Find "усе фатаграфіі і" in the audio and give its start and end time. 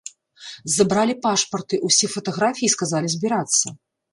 1.91-2.73